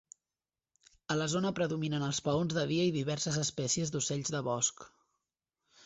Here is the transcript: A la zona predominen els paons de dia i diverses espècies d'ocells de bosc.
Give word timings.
A 1.15 1.17
la 1.19 1.27
zona 1.33 1.51
predominen 1.59 2.07
els 2.09 2.23
paons 2.29 2.57
de 2.59 2.65
dia 2.73 2.89
i 2.91 2.97
diverses 2.99 3.39
espècies 3.45 3.97
d'ocells 3.97 4.37
de 4.39 4.45
bosc. 4.53 4.87